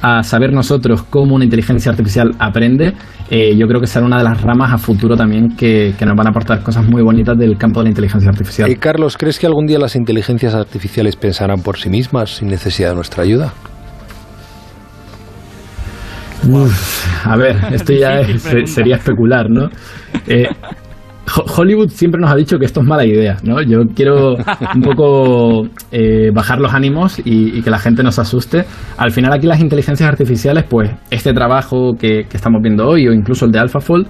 a 0.00 0.22
saber 0.22 0.52
nosotros 0.52 1.02
cómo 1.02 1.34
una 1.34 1.44
inteligencia 1.44 1.90
artificial 1.90 2.30
aprende, 2.38 2.92
eh, 3.30 3.56
yo 3.56 3.66
creo 3.66 3.80
que 3.80 3.88
será 3.88 4.06
una 4.06 4.18
de 4.18 4.24
las 4.24 4.40
ramas 4.40 4.72
a 4.72 4.78
futuro 4.78 5.16
también 5.16 5.56
que, 5.56 5.92
nos 6.06 6.16
van 6.16 6.28
a 6.28 6.30
aportar 6.30 6.62
cosas 6.62 6.86
muy 6.86 7.02
bonitas 7.02 7.36
del 7.36 7.58
campo 7.58 7.80
de 7.80 7.84
la 7.84 7.90
inteligencia 7.90 8.30
artificial. 8.30 8.70
Y 8.70 8.76
Carlos, 8.76 9.16
¿crees 9.16 9.40
que 9.40 9.46
algún 9.46 9.66
día 9.66 9.78
las 9.80 9.96
inteligencias 9.96 10.54
artificiales 10.54 11.16
pensarán 11.16 11.62
por 11.62 11.78
sí 11.78 11.90
mismas 11.90 12.36
sin 12.36 12.48
necesidad 12.48 12.90
de 12.90 12.94
nuestra 12.94 13.24
ayuda? 13.24 13.52
A 17.24 17.36
ver, 17.36 17.56
esto 17.72 17.92
ya 17.92 18.22
sería 18.66 18.96
especular, 18.96 19.50
¿no? 19.50 19.68
Eh, 20.26 20.48
Hollywood 21.56 21.90
siempre 21.90 22.20
nos 22.20 22.30
ha 22.30 22.36
dicho 22.36 22.58
que 22.58 22.64
esto 22.64 22.80
es 22.80 22.86
mala 22.86 23.04
idea, 23.04 23.36
¿no? 23.42 23.60
Yo 23.62 23.80
quiero 23.94 24.34
un 24.74 24.82
poco 24.82 25.68
eh, 25.92 26.30
bajar 26.32 26.58
los 26.58 26.72
ánimos 26.72 27.20
y, 27.24 27.60
que 27.62 27.70
la 27.70 27.78
gente 27.78 28.02
nos 28.02 28.18
asuste. 28.18 28.64
Al 28.96 29.10
final 29.10 29.32
aquí 29.32 29.46
las 29.46 29.60
inteligencias 29.60 30.08
artificiales, 30.08 30.64
pues 30.64 30.90
este 31.10 31.32
trabajo 31.32 31.94
que, 31.98 32.26
estamos 32.32 32.62
viendo 32.62 32.86
hoy 32.86 33.08
o 33.08 33.12
incluso 33.12 33.44
el 33.46 33.52
de 33.52 33.58
AlphaFold, 33.58 34.06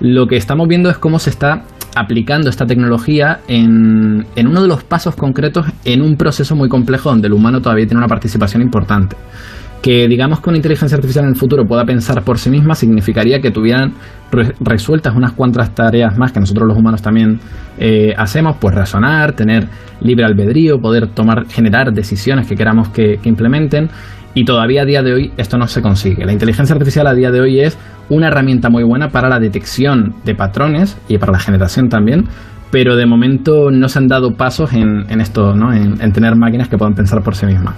lo 0.00 0.26
que 0.26 0.36
estamos 0.36 0.66
viendo 0.68 0.88
es 0.88 0.98
cómo 0.98 1.18
se 1.18 1.30
está 1.30 1.62
aplicando 1.94 2.48
esta 2.48 2.64
tecnología 2.64 3.40
en, 3.48 4.24
en 4.34 4.46
uno 4.46 4.62
de 4.62 4.68
los 4.68 4.82
pasos 4.82 5.14
concretos 5.14 5.66
en 5.84 6.00
un 6.00 6.16
proceso 6.16 6.56
muy 6.56 6.68
complejo 6.70 7.10
donde 7.10 7.26
el 7.26 7.34
humano 7.34 7.60
todavía 7.60 7.86
tiene 7.86 7.98
una 7.98 8.08
participación 8.08 8.62
importante 8.62 9.14
que 9.82 10.06
digamos 10.06 10.40
que 10.40 10.48
una 10.48 10.56
inteligencia 10.58 10.94
artificial 10.94 11.24
en 11.24 11.30
el 11.30 11.36
futuro 11.36 11.66
pueda 11.66 11.84
pensar 11.84 12.22
por 12.22 12.38
sí 12.38 12.48
misma 12.48 12.76
significaría 12.76 13.40
que 13.40 13.50
tuvieran 13.50 13.94
resueltas 14.60 15.14
unas 15.14 15.32
cuantas 15.32 15.74
tareas 15.74 16.16
más 16.16 16.32
que 16.32 16.40
nosotros 16.40 16.68
los 16.68 16.78
humanos 16.78 17.02
también 17.02 17.40
eh, 17.78 18.14
hacemos, 18.16 18.56
pues 18.60 18.74
razonar, 18.74 19.32
tener 19.32 19.66
libre 20.00 20.24
albedrío, 20.24 20.80
poder 20.80 21.08
tomar, 21.08 21.46
generar 21.48 21.92
decisiones 21.92 22.46
que 22.46 22.54
queramos 22.54 22.88
que, 22.90 23.18
que 23.18 23.28
implementen. 23.28 23.90
Y 24.34 24.46
todavía 24.46 24.82
a 24.82 24.84
día 24.86 25.02
de 25.02 25.12
hoy 25.12 25.32
esto 25.36 25.58
no 25.58 25.66
se 25.66 25.82
consigue. 25.82 26.24
La 26.24 26.32
inteligencia 26.32 26.72
artificial 26.72 27.06
a 27.06 27.12
día 27.12 27.30
de 27.30 27.40
hoy 27.40 27.60
es 27.60 27.76
una 28.08 28.28
herramienta 28.28 28.70
muy 28.70 28.82
buena 28.82 29.10
para 29.10 29.28
la 29.28 29.38
detección 29.38 30.14
de 30.24 30.34
patrones 30.34 30.96
y 31.08 31.18
para 31.18 31.32
la 31.32 31.38
generación 31.38 31.90
también, 31.90 32.28
pero 32.72 32.96
de 32.96 33.04
momento 33.04 33.70
no 33.70 33.86
se 33.88 33.98
han 33.98 34.08
dado 34.08 34.34
pasos 34.34 34.72
en, 34.72 35.20
esto, 35.20 35.54
¿no? 35.54 35.74
En, 35.74 36.12
tener 36.12 36.34
máquinas 36.36 36.68
que 36.68 36.78
puedan 36.78 36.94
pensar 36.94 37.22
por 37.22 37.36
sí 37.36 37.44
mismas. 37.44 37.76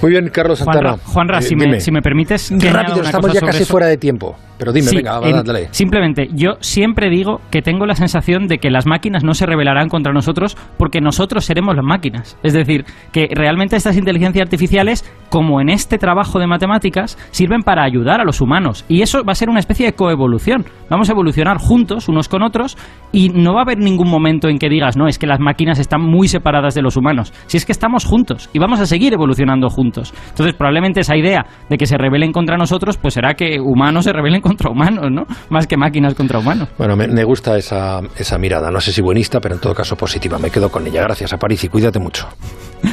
Muy 0.00 0.12
bien, 0.12 0.30
Carlos 0.32 0.60
Santana. 0.60 0.96
Juanra, 1.04 1.40
eh, 1.40 1.42
si, 1.42 1.56
me, 1.56 1.80
si, 1.80 1.90
me, 1.90 2.00
permites... 2.00 2.52
Rápido, 2.72 3.02
estamos 3.02 3.32
ya 3.32 3.40
casi 3.40 3.64
fuera 3.64 3.88
de 3.88 3.96
tiempo. 3.96 4.36
Pero 4.60 4.72
dime, 4.72 4.88
Sí, 4.88 4.96
venga, 4.96 5.18
en- 5.24 5.42
dale. 5.42 5.68
Simplemente, 5.72 6.28
yo 6.34 6.52
siempre 6.60 7.08
digo 7.08 7.40
que 7.50 7.62
tengo 7.62 7.86
la 7.86 7.94
sensación 7.94 8.46
de 8.46 8.58
que 8.58 8.70
las 8.70 8.86
máquinas 8.86 9.24
no 9.24 9.32
se 9.32 9.46
rebelarán 9.46 9.88
contra 9.88 10.12
nosotros 10.12 10.56
porque 10.76 11.00
nosotros 11.00 11.46
seremos 11.46 11.74
las 11.74 11.84
máquinas. 11.84 12.36
Es 12.42 12.52
decir, 12.52 12.84
que 13.10 13.28
realmente 13.34 13.74
estas 13.76 13.96
inteligencias 13.96 14.42
artificiales, 14.44 15.02
como 15.30 15.62
en 15.62 15.70
este 15.70 15.96
trabajo 15.96 16.38
de 16.38 16.46
matemáticas, 16.46 17.16
sirven 17.30 17.62
para 17.62 17.82
ayudar 17.84 18.20
a 18.20 18.24
los 18.24 18.42
humanos. 18.42 18.84
Y 18.86 19.00
eso 19.00 19.24
va 19.24 19.32
a 19.32 19.34
ser 19.34 19.48
una 19.48 19.60
especie 19.60 19.86
de 19.86 19.94
coevolución. 19.94 20.66
Vamos 20.90 21.08
a 21.08 21.12
evolucionar 21.12 21.56
juntos, 21.58 22.08
unos 22.10 22.28
con 22.28 22.42
otros, 22.42 22.76
y 23.12 23.30
no 23.30 23.54
va 23.54 23.60
a 23.60 23.62
haber 23.62 23.78
ningún 23.78 24.10
momento 24.10 24.48
en 24.48 24.58
que 24.58 24.68
digas, 24.68 24.96
no, 24.96 25.08
es 25.08 25.18
que 25.18 25.26
las 25.26 25.40
máquinas 25.40 25.78
están 25.78 26.02
muy 26.02 26.28
separadas 26.28 26.74
de 26.74 26.82
los 26.82 26.98
humanos. 26.98 27.32
Si 27.46 27.56
es 27.56 27.64
que 27.64 27.72
estamos 27.72 28.04
juntos 28.04 28.50
y 28.52 28.58
vamos 28.58 28.78
a 28.80 28.86
seguir 28.86 29.14
evolucionando 29.14 29.70
juntos. 29.70 30.12
Entonces, 30.28 30.54
probablemente 30.54 31.00
esa 31.00 31.16
idea 31.16 31.46
de 31.70 31.78
que 31.78 31.86
se 31.86 31.96
rebelen 31.96 32.32
contra 32.32 32.58
nosotros, 32.58 32.98
pues 32.98 33.14
será 33.14 33.32
que 33.34 33.58
humanos 33.58 34.04
se 34.04 34.12
rebelen 34.12 34.40
contra 34.40 34.49
humanos, 34.70 35.10
¿no? 35.10 35.26
Más 35.48 35.66
que 35.66 35.76
máquinas 35.76 36.14
contra 36.14 36.38
humanos. 36.38 36.68
Bueno, 36.78 36.96
me, 36.96 37.06
me 37.08 37.24
gusta 37.24 37.56
esa, 37.58 38.00
esa 38.16 38.38
mirada, 38.38 38.70
no 38.70 38.80
sé 38.80 38.92
si 38.92 39.00
buenista, 39.00 39.40
pero 39.40 39.54
en 39.54 39.60
todo 39.60 39.74
caso 39.74 39.96
positiva. 39.96 40.38
Me 40.38 40.50
quedo 40.50 40.70
con 40.70 40.86
ella. 40.86 41.02
Gracias, 41.02 41.32
Aparici, 41.32 41.68
cuídate 41.68 41.98
mucho. 41.98 42.28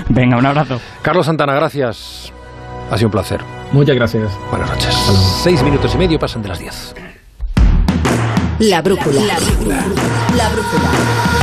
Venga, 0.10 0.38
un 0.38 0.46
abrazo. 0.46 0.80
Carlos 1.02 1.26
Santana, 1.26 1.54
gracias. 1.54 2.32
Ha 2.90 2.98
sido 2.98 3.08
un 3.08 3.12
placer. 3.12 3.42
Muchas 3.72 3.96
gracias. 3.96 4.32
Buenas 4.50 4.70
noches. 4.70 4.96
Seis 5.44 5.62
minutos 5.64 5.94
y 5.94 5.98
medio 5.98 6.18
pasan 6.20 6.42
de 6.42 6.48
las 6.50 6.60
diez. 6.60 6.96
La 8.60 8.82
brújula. 8.82 9.22
La 9.22 10.50
brújula. 10.50 11.37